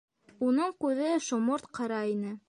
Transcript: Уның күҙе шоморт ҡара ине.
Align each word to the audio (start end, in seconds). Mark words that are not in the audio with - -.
Уның 0.45 0.71
күҙе 0.85 1.11
шоморт 1.27 1.69
ҡара 1.81 2.01
ине. 2.17 2.33